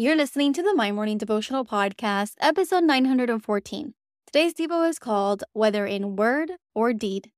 You're 0.00 0.14
listening 0.14 0.52
to 0.52 0.62
the 0.62 0.74
My 0.74 0.92
Morning 0.92 1.18
Devotional 1.18 1.64
Podcast, 1.64 2.34
episode 2.40 2.84
914. 2.84 3.94
Today's 4.28 4.54
Devo 4.54 4.88
is 4.88 4.96
called 4.96 5.42
Whether 5.54 5.86
in 5.86 6.14
Word 6.14 6.52
or 6.72 6.92
Deed. 6.92 7.32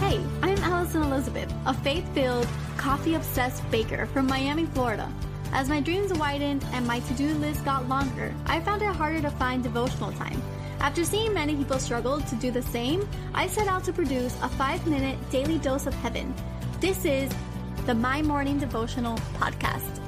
Hey, 0.00 0.20
I'm 0.42 0.58
Alison 0.58 1.00
Elizabeth, 1.00 1.50
a 1.64 1.72
faith 1.72 2.06
filled, 2.12 2.46
coffee 2.76 3.14
obsessed 3.14 3.62
baker 3.70 4.04
from 4.04 4.26
Miami, 4.26 4.66
Florida. 4.66 5.10
As 5.54 5.66
my 5.66 5.80
dreams 5.80 6.12
widened 6.12 6.62
and 6.74 6.86
my 6.86 7.00
to 7.00 7.14
do 7.14 7.32
list 7.36 7.64
got 7.64 7.88
longer, 7.88 8.34
I 8.44 8.60
found 8.60 8.82
it 8.82 8.94
harder 8.94 9.22
to 9.22 9.30
find 9.30 9.62
devotional 9.62 10.12
time. 10.12 10.42
After 10.80 11.04
seeing 11.06 11.32
many 11.32 11.56
people 11.56 11.78
struggle 11.78 12.20
to 12.20 12.34
do 12.34 12.50
the 12.50 12.60
same, 12.60 13.08
I 13.32 13.46
set 13.46 13.66
out 13.66 13.82
to 13.84 13.94
produce 13.94 14.36
a 14.42 14.48
five 14.50 14.86
minute 14.86 15.18
daily 15.30 15.56
dose 15.56 15.86
of 15.86 15.94
heaven. 15.94 16.34
This 16.80 17.06
is 17.06 17.32
the 17.86 17.94
My 17.94 18.22
Morning 18.22 18.60
Devotional 18.60 19.16
Podcast. 19.34 19.98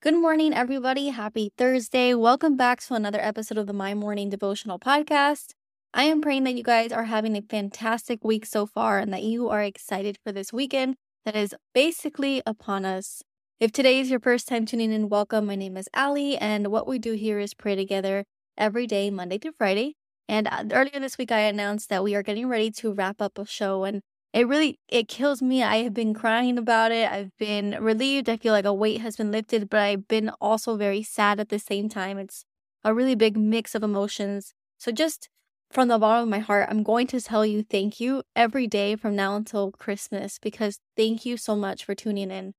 Good 0.00 0.14
morning, 0.14 0.52
everybody. 0.52 1.10
Happy 1.10 1.52
Thursday. 1.56 2.14
Welcome 2.14 2.56
back 2.56 2.80
to 2.82 2.94
another 2.94 3.20
episode 3.20 3.58
of 3.58 3.68
the 3.68 3.72
My 3.72 3.94
Morning 3.94 4.28
Devotional 4.28 4.80
Podcast. 4.80 5.52
I 5.94 6.04
am 6.04 6.20
praying 6.20 6.42
that 6.44 6.56
you 6.56 6.64
guys 6.64 6.90
are 6.90 7.04
having 7.04 7.36
a 7.36 7.42
fantastic 7.42 8.24
week 8.24 8.44
so 8.44 8.66
far 8.66 8.98
and 8.98 9.12
that 9.12 9.22
you 9.22 9.48
are 9.48 9.62
excited 9.62 10.18
for 10.24 10.32
this 10.32 10.52
weekend 10.52 10.96
that 11.24 11.36
is 11.36 11.54
basically 11.72 12.42
upon 12.44 12.84
us. 12.84 13.22
If 13.62 13.70
today 13.70 14.00
is 14.00 14.10
your 14.10 14.18
first 14.18 14.48
time 14.48 14.66
tuning 14.66 14.90
in, 14.90 15.08
welcome. 15.08 15.46
My 15.46 15.54
name 15.54 15.76
is 15.76 15.88
Ali, 15.94 16.36
and 16.36 16.66
what 16.72 16.88
we 16.88 16.98
do 16.98 17.12
here 17.12 17.38
is 17.38 17.54
pray 17.54 17.76
together 17.76 18.24
every 18.58 18.88
day, 18.88 19.08
Monday 19.08 19.38
through 19.38 19.52
Friday. 19.56 19.94
And 20.28 20.48
uh, 20.48 20.64
earlier 20.72 20.98
this 20.98 21.16
week, 21.16 21.30
I 21.30 21.42
announced 21.42 21.88
that 21.88 22.02
we 22.02 22.16
are 22.16 22.24
getting 22.24 22.48
ready 22.48 22.72
to 22.72 22.92
wrap 22.92 23.22
up 23.22 23.38
a 23.38 23.46
show, 23.46 23.84
and 23.84 24.00
it 24.32 24.48
really 24.48 24.80
it 24.88 25.06
kills 25.06 25.40
me. 25.40 25.62
I 25.62 25.84
have 25.84 25.94
been 25.94 26.12
crying 26.12 26.58
about 26.58 26.90
it. 26.90 27.08
I've 27.08 27.30
been 27.38 27.76
relieved. 27.80 28.28
I 28.28 28.36
feel 28.36 28.52
like 28.52 28.64
a 28.64 28.74
weight 28.74 29.00
has 29.00 29.14
been 29.14 29.30
lifted, 29.30 29.70
but 29.70 29.78
I've 29.78 30.08
been 30.08 30.30
also 30.40 30.76
very 30.76 31.04
sad 31.04 31.38
at 31.38 31.48
the 31.48 31.60
same 31.60 31.88
time. 31.88 32.18
It's 32.18 32.44
a 32.82 32.92
really 32.92 33.14
big 33.14 33.36
mix 33.36 33.76
of 33.76 33.84
emotions. 33.84 34.54
So 34.78 34.90
just 34.90 35.28
from 35.70 35.86
the 35.86 36.00
bottom 36.00 36.24
of 36.24 36.28
my 36.28 36.40
heart, 36.40 36.66
I'm 36.68 36.82
going 36.82 37.06
to 37.06 37.20
tell 37.20 37.46
you 37.46 37.62
thank 37.62 38.00
you 38.00 38.24
every 38.34 38.66
day 38.66 38.96
from 38.96 39.14
now 39.14 39.36
until 39.36 39.70
Christmas 39.70 40.40
because 40.40 40.80
thank 40.96 41.24
you 41.24 41.36
so 41.36 41.54
much 41.54 41.84
for 41.84 41.94
tuning 41.94 42.32
in. 42.32 42.54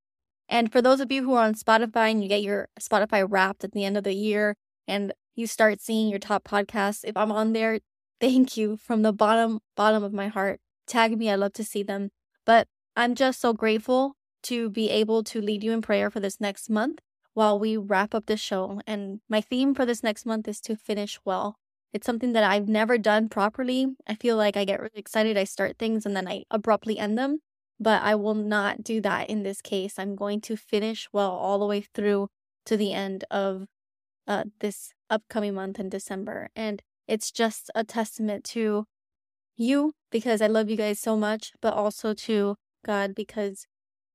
And 0.50 0.72
for 0.72 0.82
those 0.82 1.00
of 1.00 1.12
you 1.12 1.24
who 1.24 1.34
are 1.34 1.46
on 1.46 1.56
Spotify 1.56 2.12
and 2.12 2.22
you 2.22 2.30
get 2.30 2.42
your 2.42 2.70
Spotify 2.80 3.26
wrapped 3.28 3.64
at 3.64 3.72
the 3.72 3.86
end 3.86 3.98
of 3.98 4.04
the 4.04 4.14
year 4.14 4.56
and 4.88 5.14
you 5.36 5.48
start 5.48 5.82
seeing 5.82 6.10
your 6.10 6.20
top 6.20 6.44
podcasts, 6.44 7.04
if 7.04 7.18
I'm 7.18 7.32
on 7.32 7.54
there, 7.54 7.80
thank 8.20 8.56
you 8.58 8.78
from 8.78 9.02
the 9.02 9.14
bottom 9.14 9.60
bottom 9.76 10.04
of 10.04 10.14
my 10.14 10.28
heart. 10.28 10.60
Tag 10.86 11.18
me, 11.18 11.30
I 11.30 11.36
love 11.36 11.54
to 11.54 11.64
see 11.64 11.84
them. 11.84 12.10
But 12.46 12.68
I'm 12.96 13.16
just 13.16 13.40
so 13.40 13.54
grateful 13.54 14.16
to 14.44 14.70
be 14.70 14.90
able 14.90 15.24
to 15.24 15.42
lead 15.42 15.64
you 15.64 15.72
in 15.72 15.82
prayer 15.82 16.10
for 16.10 16.20
this 16.20 16.40
next 16.40 16.70
month 16.70 17.00
while 17.34 17.58
we 17.58 17.78
wrap 17.78 18.14
up 18.14 18.26
the 18.26 18.38
show. 18.38 18.82
And 18.86 19.22
my 19.30 19.42
theme 19.42 19.74
for 19.74 19.86
this 19.86 20.04
next 20.04 20.26
month 20.26 20.48
is 20.48 20.62
to 20.62 20.76
finish 20.76 21.20
well. 21.26 21.58
It's 21.94 22.06
something 22.06 22.34
that 22.34 22.44
I've 22.44 22.68
never 22.68 22.98
done 22.98 23.30
properly. 23.30 23.88
I 24.08 24.16
feel 24.16 24.36
like 24.36 24.58
I 24.58 24.66
get 24.66 24.80
really 24.80 24.98
excited, 24.98 25.38
I 25.38 25.44
start 25.44 25.78
things, 25.78 26.06
and 26.06 26.16
then 26.16 26.28
I 26.28 26.44
abruptly 26.50 26.98
end 26.98 27.18
them. 27.18 27.40
But 27.84 28.02
I 28.02 28.16
will 28.16 28.34
not 28.34 28.82
do 28.82 29.02
that 29.02 29.30
in 29.30 29.44
this 29.44 29.62
case. 29.62 30.00
I'm 30.00 30.16
going 30.16 30.40
to 30.42 30.56
finish 30.56 31.10
well 31.12 31.32
all 31.32 31.60
the 31.60 31.66
way 31.66 31.82
through 31.82 32.30
to 32.66 32.78
the 32.78 32.94
end 32.94 33.26
of 33.30 33.66
uh, 34.26 34.46
this 34.62 34.94
upcoming 35.10 35.54
month 35.54 35.82
in 35.82 35.90
December. 35.90 36.50
And 36.56 36.82
it's 37.10 37.30
just 37.30 37.70
a 37.76 37.84
testament 37.84 38.46
to 38.46 38.86
you 39.58 39.92
because 40.12 40.42
I 40.42 40.48
love 40.48 40.70
you 40.70 40.78
guys 40.78 40.98
so 40.98 41.18
much, 41.18 41.52
but 41.62 41.74
also 41.74 42.14
to 42.14 42.56
God 42.86 43.14
because 43.14 43.68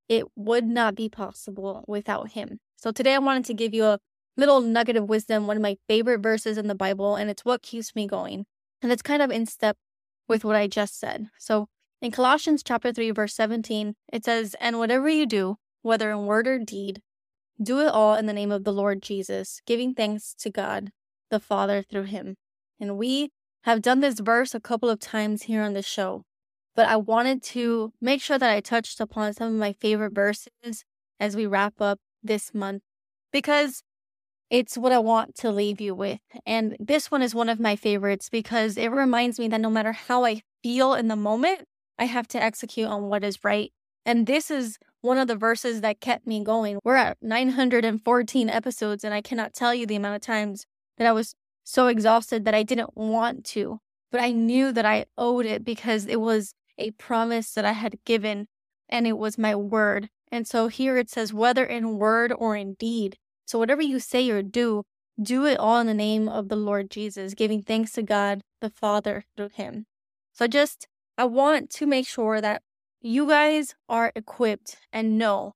it 0.08 0.24
would 0.34 0.64
not 0.64 0.94
be 0.94 1.10
possible 1.10 1.84
without 1.86 2.30
Him. 2.30 2.60
So 2.78 2.90
today 2.90 3.16
I 3.16 3.18
wanted 3.18 3.44
to 3.44 3.54
give 3.54 3.74
you 3.74 3.84
a 3.84 3.98
little 4.34 4.62
nugget 4.62 4.96
of 4.96 5.10
wisdom, 5.10 5.46
one 5.46 5.58
of 5.58 5.62
my 5.62 5.76
favorite 5.86 6.20
verses 6.20 6.56
in 6.56 6.68
the 6.68 6.74
Bible, 6.74 7.16
and 7.16 7.28
it's 7.28 7.44
what 7.44 7.60
keeps 7.60 7.94
me 7.94 8.06
going. 8.06 8.46
And 8.80 8.90
it's 8.90 9.02
kind 9.02 9.20
of 9.20 9.30
in 9.30 9.44
step 9.44 9.76
with 10.26 10.42
what 10.42 10.56
I 10.56 10.68
just 10.68 10.98
said. 10.98 11.28
So 11.38 11.66
in 12.00 12.10
Colossians 12.12 12.62
chapter 12.62 12.92
3 12.92 13.10
verse 13.10 13.34
17, 13.34 13.94
it 14.12 14.24
says, 14.24 14.54
"And 14.60 14.78
whatever 14.78 15.08
you 15.08 15.26
do, 15.26 15.56
whether 15.82 16.10
in 16.10 16.26
word 16.26 16.46
or 16.46 16.58
deed, 16.58 17.02
do 17.60 17.80
it 17.80 17.88
all 17.88 18.14
in 18.14 18.26
the 18.26 18.32
name 18.32 18.52
of 18.52 18.64
the 18.64 18.72
Lord 18.72 19.02
Jesus, 19.02 19.60
giving 19.66 19.94
thanks 19.94 20.34
to 20.34 20.50
God 20.50 20.92
the 21.30 21.40
Father 21.40 21.82
through 21.82 22.04
him." 22.04 22.36
And 22.78 22.96
we 22.96 23.30
have 23.62 23.82
done 23.82 24.00
this 24.00 24.20
verse 24.20 24.54
a 24.54 24.60
couple 24.60 24.88
of 24.88 25.00
times 25.00 25.44
here 25.44 25.62
on 25.62 25.74
the 25.74 25.82
show, 25.82 26.24
but 26.76 26.88
I 26.88 26.96
wanted 26.96 27.42
to 27.54 27.92
make 28.00 28.22
sure 28.22 28.38
that 28.38 28.50
I 28.50 28.60
touched 28.60 29.00
upon 29.00 29.34
some 29.34 29.48
of 29.48 29.58
my 29.58 29.72
favorite 29.72 30.12
verses 30.12 30.84
as 31.18 31.34
we 31.34 31.46
wrap 31.46 31.80
up 31.80 31.98
this 32.22 32.54
month 32.54 32.82
because 33.32 33.82
it's 34.50 34.78
what 34.78 34.92
I 34.92 34.98
want 34.98 35.34
to 35.36 35.50
leave 35.50 35.80
you 35.80 35.94
with. 35.94 36.20
And 36.46 36.76
this 36.78 37.10
one 37.10 37.22
is 37.22 37.34
one 37.34 37.48
of 37.48 37.60
my 37.60 37.76
favorites 37.76 38.28
because 38.30 38.76
it 38.76 38.88
reminds 38.88 39.38
me 39.38 39.48
that 39.48 39.60
no 39.60 39.70
matter 39.70 39.92
how 39.92 40.24
I 40.24 40.42
feel 40.62 40.94
in 40.94 41.08
the 41.08 41.16
moment, 41.16 41.66
I 41.98 42.04
have 42.04 42.28
to 42.28 42.42
execute 42.42 42.88
on 42.88 43.04
what 43.04 43.24
is 43.24 43.44
right. 43.44 43.72
And 44.04 44.26
this 44.26 44.50
is 44.50 44.78
one 45.00 45.18
of 45.18 45.28
the 45.28 45.36
verses 45.36 45.80
that 45.80 46.00
kept 46.00 46.26
me 46.26 46.42
going. 46.42 46.78
We're 46.84 46.96
at 46.96 47.18
914 47.20 48.48
episodes, 48.48 49.04
and 49.04 49.12
I 49.12 49.20
cannot 49.20 49.54
tell 49.54 49.74
you 49.74 49.86
the 49.86 49.96
amount 49.96 50.16
of 50.16 50.22
times 50.22 50.64
that 50.96 51.06
I 51.06 51.12
was 51.12 51.34
so 51.64 51.86
exhausted 51.88 52.44
that 52.44 52.54
I 52.54 52.62
didn't 52.62 52.96
want 52.96 53.44
to, 53.46 53.80
but 54.10 54.20
I 54.20 54.32
knew 54.32 54.72
that 54.72 54.86
I 54.86 55.06
owed 55.16 55.46
it 55.46 55.64
because 55.64 56.06
it 56.06 56.20
was 56.20 56.54
a 56.78 56.92
promise 56.92 57.52
that 57.52 57.64
I 57.64 57.72
had 57.72 58.02
given 58.04 58.46
and 58.88 59.06
it 59.06 59.18
was 59.18 59.36
my 59.36 59.54
word. 59.54 60.08
And 60.32 60.46
so 60.46 60.68
here 60.68 60.96
it 60.96 61.10
says, 61.10 61.32
whether 61.32 61.64
in 61.64 61.98
word 61.98 62.32
or 62.36 62.56
in 62.56 62.74
deed, 62.74 63.16
so, 63.48 63.58
whatever 63.58 63.80
you 63.80 63.98
say 63.98 64.28
or 64.28 64.42
do, 64.42 64.82
do 65.20 65.46
it 65.46 65.58
all 65.58 65.80
in 65.80 65.86
the 65.86 65.94
name 65.94 66.28
of 66.28 66.50
the 66.50 66.56
Lord 66.56 66.90
Jesus, 66.90 67.32
giving 67.32 67.62
thanks 67.62 67.92
to 67.92 68.02
God 68.02 68.42
the 68.60 68.68
Father 68.68 69.24
through 69.34 69.48
Him. 69.54 69.86
So, 70.34 70.46
just 70.46 70.86
I 71.18 71.24
want 71.24 71.68
to 71.70 71.86
make 71.86 72.06
sure 72.06 72.40
that 72.40 72.62
you 73.02 73.28
guys 73.28 73.74
are 73.88 74.12
equipped 74.14 74.78
and 74.92 75.18
know 75.18 75.52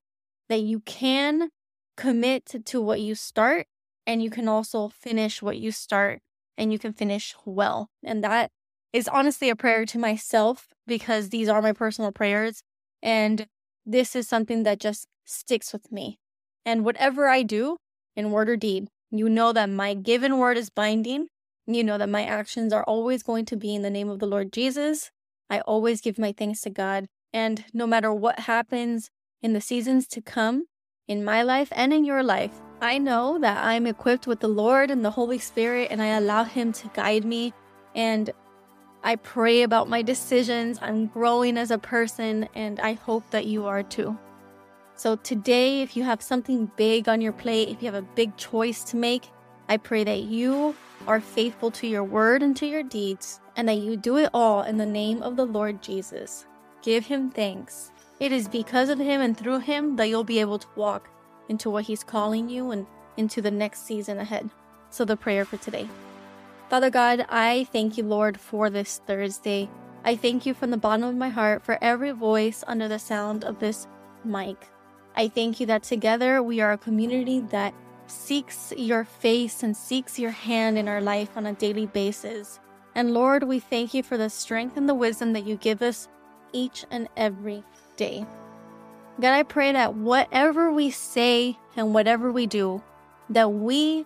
that 0.49 0.61
you 0.61 0.81
can 0.81 1.49
commit 1.97 2.45
to 2.65 2.81
what 2.81 3.01
you 3.01 3.15
start 3.15 3.65
and 4.05 4.21
you 4.21 4.29
can 4.29 4.47
also 4.47 4.89
finish 4.89 5.41
what 5.41 5.57
you 5.57 5.71
start 5.71 6.19
and 6.57 6.71
you 6.71 6.77
can 6.77 6.93
finish 6.93 7.33
well. 7.45 7.89
And 8.03 8.23
that 8.23 8.51
is 8.91 9.07
honestly 9.07 9.49
a 9.49 9.55
prayer 9.55 9.85
to 9.85 9.97
myself 9.97 10.67
because 10.85 11.29
these 11.29 11.49
are 11.49 11.61
my 11.61 11.71
personal 11.71 12.11
prayers. 12.11 12.61
And 13.01 13.47
this 13.85 14.15
is 14.15 14.27
something 14.27 14.63
that 14.63 14.79
just 14.79 15.07
sticks 15.25 15.73
with 15.73 15.91
me. 15.91 16.19
And 16.65 16.85
whatever 16.85 17.27
I 17.27 17.43
do, 17.43 17.77
in 18.15 18.31
word 18.31 18.49
or 18.49 18.57
deed. 18.57 18.89
You 19.11 19.29
know 19.29 19.53
that 19.53 19.69
my 19.69 19.93
given 19.93 20.37
word 20.37 20.57
is 20.57 20.69
binding. 20.69 21.27
You 21.65 21.83
know 21.83 21.97
that 21.97 22.09
my 22.09 22.25
actions 22.25 22.73
are 22.73 22.83
always 22.83 23.23
going 23.23 23.45
to 23.45 23.55
be 23.55 23.73
in 23.75 23.81
the 23.81 23.89
name 23.89 24.09
of 24.09 24.19
the 24.19 24.25
Lord 24.25 24.51
Jesus. 24.51 25.11
I 25.49 25.59
always 25.61 26.01
give 26.01 26.17
my 26.17 26.31
thanks 26.31 26.61
to 26.61 26.69
God. 26.69 27.07
And 27.31 27.65
no 27.73 27.87
matter 27.87 28.13
what 28.13 28.41
happens 28.41 29.09
in 29.41 29.53
the 29.53 29.61
seasons 29.61 30.07
to 30.09 30.21
come, 30.21 30.65
in 31.07 31.23
my 31.23 31.43
life 31.43 31.69
and 31.73 31.93
in 31.93 32.05
your 32.05 32.23
life, 32.23 32.61
I 32.81 32.97
know 32.97 33.37
that 33.39 33.63
I'm 33.63 33.87
equipped 33.87 34.27
with 34.27 34.39
the 34.39 34.47
Lord 34.47 34.89
and 34.91 35.03
the 35.03 35.11
Holy 35.11 35.39
Spirit, 35.39 35.89
and 35.91 36.01
I 36.01 36.07
allow 36.07 36.43
Him 36.43 36.71
to 36.73 36.89
guide 36.93 37.25
me. 37.25 37.53
And 37.95 38.29
I 39.03 39.17
pray 39.17 39.63
about 39.63 39.89
my 39.89 40.01
decisions. 40.01 40.79
I'm 40.81 41.07
growing 41.07 41.57
as 41.57 41.71
a 41.71 41.77
person, 41.77 42.47
and 42.55 42.79
I 42.79 42.93
hope 42.93 43.29
that 43.31 43.45
you 43.45 43.65
are 43.65 43.83
too. 43.83 44.17
So 44.95 45.15
today, 45.17 45.81
if 45.81 45.97
you 45.97 46.03
have 46.03 46.21
something 46.21 46.71
big 46.77 47.09
on 47.09 47.19
your 47.19 47.33
plate, 47.33 47.69
if 47.69 47.81
you 47.81 47.91
have 47.91 48.01
a 48.01 48.07
big 48.15 48.37
choice 48.37 48.83
to 48.85 48.97
make, 48.97 49.29
I 49.67 49.77
pray 49.77 50.03
that 50.03 50.21
you 50.21 50.75
are 51.07 51.19
faithful 51.19 51.71
to 51.71 51.87
your 51.87 52.03
word 52.03 52.43
and 52.43 52.55
to 52.57 52.65
your 52.65 52.83
deeds, 52.83 53.39
and 53.55 53.67
that 53.67 53.77
you 53.77 53.97
do 53.97 54.17
it 54.17 54.29
all 54.33 54.63
in 54.63 54.77
the 54.77 54.85
name 54.85 55.21
of 55.21 55.35
the 55.35 55.45
Lord 55.45 55.81
Jesus. 55.81 56.45
Give 56.81 57.05
him 57.05 57.29
thanks. 57.29 57.91
It 58.19 58.31
is 58.31 58.47
because 58.47 58.89
of 58.89 58.99
him 58.99 59.21
and 59.21 59.37
through 59.37 59.59
him 59.59 59.95
that 59.97 60.07
you'll 60.07 60.23
be 60.23 60.39
able 60.39 60.59
to 60.59 60.67
walk 60.75 61.09
into 61.49 61.69
what 61.69 61.85
he's 61.85 62.03
calling 62.03 62.49
you 62.49 62.71
and 62.71 62.85
into 63.17 63.41
the 63.41 63.51
next 63.51 63.85
season 63.85 64.17
ahead. 64.17 64.49
So, 64.89 65.05
the 65.05 65.17
prayer 65.17 65.45
for 65.45 65.57
today. 65.57 65.87
Father 66.69 66.89
God, 66.89 67.25
I 67.29 67.65
thank 67.71 67.97
you, 67.97 68.03
Lord, 68.03 68.39
for 68.39 68.69
this 68.69 69.01
Thursday. 69.05 69.69
I 70.05 70.15
thank 70.15 70.45
you 70.45 70.53
from 70.53 70.71
the 70.71 70.77
bottom 70.77 71.03
of 71.03 71.15
my 71.15 71.29
heart 71.29 71.63
for 71.63 71.77
every 71.81 72.11
voice 72.11 72.63
under 72.67 72.87
the 72.87 72.99
sound 72.99 73.43
of 73.43 73.59
this 73.59 73.87
mic. 74.23 74.67
I 75.15 75.27
thank 75.27 75.59
you 75.59 75.65
that 75.67 75.83
together 75.83 76.41
we 76.41 76.61
are 76.61 76.71
a 76.71 76.77
community 76.77 77.39
that 77.51 77.73
seeks 78.07 78.73
your 78.77 79.03
face 79.03 79.63
and 79.63 79.75
seeks 79.75 80.19
your 80.19 80.31
hand 80.31 80.77
in 80.77 80.87
our 80.87 81.01
life 81.01 81.35
on 81.35 81.45
a 81.45 81.53
daily 81.53 81.85
basis. 81.85 82.59
And 82.95 83.13
Lord, 83.13 83.43
we 83.43 83.59
thank 83.59 83.93
you 83.93 84.03
for 84.03 84.17
the 84.17 84.29
strength 84.29 84.77
and 84.77 84.87
the 84.87 84.93
wisdom 84.93 85.33
that 85.33 85.45
you 85.45 85.55
give 85.55 85.81
us 85.81 86.07
each 86.51 86.85
and 86.91 87.07
every 87.17 87.63
day. 87.97 88.25
God, 89.19 89.33
I 89.33 89.43
pray 89.43 89.71
that 89.71 89.95
whatever 89.95 90.71
we 90.71 90.91
say 90.91 91.57
and 91.75 91.93
whatever 91.93 92.31
we 92.31 92.45
do, 92.45 92.81
that 93.29 93.51
we 93.51 94.05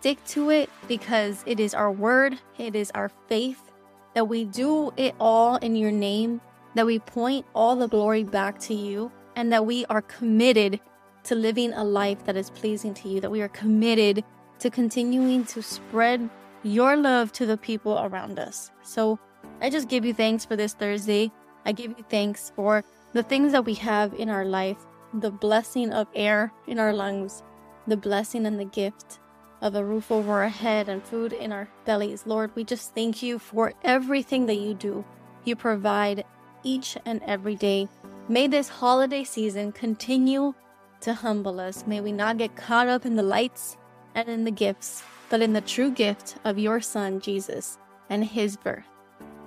stick 0.00 0.24
to 0.24 0.50
it 0.50 0.70
because 0.88 1.42
it 1.46 1.60
is 1.60 1.74
our 1.74 1.90
word, 1.90 2.38
it 2.58 2.74
is 2.74 2.90
our 2.94 3.10
faith, 3.28 3.70
that 4.14 4.26
we 4.26 4.44
do 4.44 4.92
it 4.96 5.14
all 5.20 5.56
in 5.56 5.76
your 5.76 5.92
name, 5.92 6.40
that 6.74 6.86
we 6.86 6.98
point 6.98 7.44
all 7.54 7.76
the 7.76 7.88
glory 7.88 8.24
back 8.24 8.58
to 8.60 8.74
you, 8.74 9.10
and 9.36 9.52
that 9.52 9.66
we 9.66 9.84
are 9.86 10.02
committed 10.02 10.80
to 11.24 11.34
living 11.34 11.72
a 11.72 11.84
life 11.84 12.24
that 12.24 12.36
is 12.36 12.50
pleasing 12.50 12.94
to 12.94 13.08
you, 13.08 13.20
that 13.20 13.30
we 13.30 13.42
are 13.42 13.48
committed 13.48 14.24
to 14.58 14.70
continuing 14.70 15.44
to 15.44 15.62
spread 15.62 16.28
your 16.62 16.96
love 16.96 17.32
to 17.32 17.46
the 17.46 17.56
people 17.56 17.98
around 17.98 18.38
us. 18.38 18.70
So 18.82 19.18
I 19.60 19.70
just 19.70 19.88
give 19.88 20.04
you 20.04 20.14
thanks 20.14 20.44
for 20.44 20.56
this 20.56 20.74
Thursday. 20.74 21.30
I 21.64 21.72
give 21.72 21.96
you 21.96 22.04
thanks 22.08 22.52
for 22.54 22.84
the 23.12 23.22
things 23.22 23.52
that 23.52 23.64
we 23.64 23.74
have 23.74 24.14
in 24.14 24.28
our 24.28 24.44
life, 24.44 24.78
the 25.14 25.30
blessing 25.30 25.92
of 25.92 26.06
air 26.14 26.52
in 26.66 26.78
our 26.78 26.92
lungs, 26.92 27.42
the 27.86 27.96
blessing 27.96 28.46
and 28.46 28.58
the 28.58 28.64
gift 28.64 29.18
of 29.60 29.74
a 29.74 29.84
roof 29.84 30.10
over 30.10 30.42
our 30.42 30.48
head 30.48 30.88
and 30.88 31.02
food 31.02 31.32
in 31.32 31.52
our 31.52 31.68
bellies. 31.84 32.24
Lord, 32.26 32.50
we 32.54 32.64
just 32.64 32.94
thank 32.94 33.22
you 33.22 33.38
for 33.38 33.74
everything 33.84 34.46
that 34.46 34.54
you 34.54 34.74
do. 34.74 35.04
You 35.44 35.56
provide 35.56 36.24
each 36.62 36.96
and 37.04 37.22
every 37.24 37.56
day. 37.56 37.88
May 38.28 38.46
this 38.46 38.68
holiday 38.68 39.24
season 39.24 39.72
continue 39.72 40.54
to 41.00 41.14
humble 41.14 41.60
us. 41.60 41.86
May 41.86 42.00
we 42.00 42.12
not 42.12 42.38
get 42.38 42.56
caught 42.56 42.88
up 42.88 43.06
in 43.06 43.16
the 43.16 43.22
lights 43.22 43.76
and 44.14 44.28
in 44.28 44.44
the 44.44 44.50
gifts, 44.50 45.02
but 45.28 45.40
in 45.40 45.52
the 45.52 45.60
true 45.60 45.90
gift 45.90 46.36
of 46.44 46.58
your 46.58 46.80
Son, 46.80 47.20
Jesus, 47.20 47.78
and 48.08 48.24
his 48.24 48.56
birth. 48.56 48.84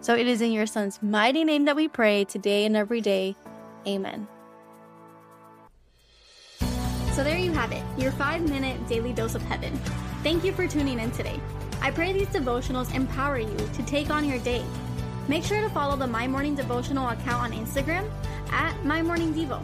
So 0.02 0.16
it 0.16 0.28
is 0.28 0.42
in 0.42 0.52
your 0.52 0.66
Son's 0.66 1.02
mighty 1.02 1.44
name 1.44 1.66
that 1.66 1.76
we 1.76 1.88
pray 1.88 2.26
today 2.26 2.66
and 2.66 2.76
every 2.76 3.02
day. 3.02 3.36
Amen. 3.88 4.28
So 7.14 7.24
there 7.24 7.38
you 7.38 7.52
have 7.52 7.72
it, 7.72 7.84
your 7.98 8.12
five 8.14 8.42
minute 8.50 8.88
daily 8.88 9.14
dose 9.14 9.36
of 9.36 9.42
heaven. 9.44 9.76
Thank 10.24 10.44
you 10.44 10.52
for 10.52 10.68
tuning 10.68 11.00
in 11.00 11.12
today. 11.12 11.40
I 11.82 11.92
pray 11.92 12.12
these 12.12 12.28
devotionals 12.28 12.94
empower 12.96 13.38
you 13.38 13.56
to 13.56 13.84
take 13.84 14.10
on 14.10 14.28
your 14.28 14.40
day. 14.40 14.64
Make 15.28 15.44
sure 15.44 15.62
to 15.62 15.70
follow 15.70 15.96
the 15.96 16.08
My 16.08 16.28
Morning 16.28 16.56
Devotional 16.56 17.10
account 17.10 17.44
on 17.44 17.52
Instagram 17.52 18.10
at 18.52 18.84
My 18.84 19.02
Morning 19.02 19.34
Devo. 19.34 19.64